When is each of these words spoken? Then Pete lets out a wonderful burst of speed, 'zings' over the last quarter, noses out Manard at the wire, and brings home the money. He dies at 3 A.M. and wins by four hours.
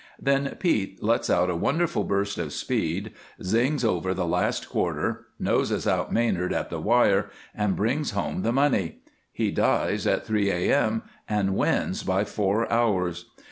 Then 0.19 0.55
Pete 0.59 1.03
lets 1.03 1.29
out 1.29 1.51
a 1.51 1.55
wonderful 1.55 2.03
burst 2.03 2.39
of 2.39 2.53
speed, 2.53 3.11
'zings' 3.43 3.85
over 3.85 4.15
the 4.15 4.25
last 4.25 4.67
quarter, 4.67 5.27
noses 5.37 5.85
out 5.85 6.11
Manard 6.11 6.51
at 6.51 6.71
the 6.71 6.79
wire, 6.81 7.29
and 7.53 7.75
brings 7.75 8.09
home 8.09 8.41
the 8.41 8.51
money. 8.51 8.97
He 9.31 9.51
dies 9.51 10.07
at 10.07 10.25
3 10.25 10.49
A.M. 10.49 11.03
and 11.29 11.55
wins 11.55 12.01
by 12.01 12.23
four 12.25 12.67
hours. 12.73 13.25